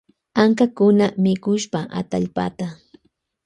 Ankakuna 0.43 1.05
mikushka 1.23 1.79
atallpata. 1.99 2.67